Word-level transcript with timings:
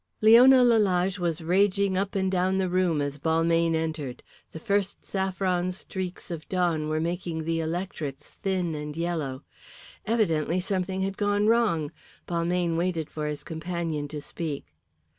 Leona 0.19 0.63
Lalage 0.63 1.19
was 1.19 1.43
raging 1.43 1.95
up 1.95 2.15
and 2.15 2.31
down 2.31 2.57
the 2.57 2.69
room 2.71 3.01
as 3.01 3.19
Balmayne 3.19 3.75
entered. 3.75 4.23
The 4.51 4.57
first 4.59 5.05
saffron 5.05 5.71
streaks 5.71 6.31
of 6.31 6.49
dawn 6.49 6.89
were 6.89 6.99
making 6.99 7.43
the 7.43 7.59
electrics 7.59 8.31
thin 8.31 8.73
and 8.73 8.97
yellow. 8.97 9.43
Evidently 10.03 10.59
something 10.59 11.03
had 11.03 11.17
gone 11.17 11.45
wrong. 11.45 11.91
Balmayne 12.25 12.77
waited 12.77 13.11
for 13.11 13.27
his 13.27 13.43
companion 13.43 14.07
to 14.07 14.23
speak. 14.23 14.73